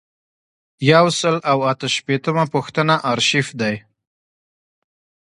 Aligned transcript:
یو 0.91 1.05
سل 1.19 1.35
او 1.51 1.57
اته 1.71 1.87
شپیتمه 1.95 2.43
پوښتنه 2.53 2.95
آرشیف 3.11 3.47
دی. 3.59 3.75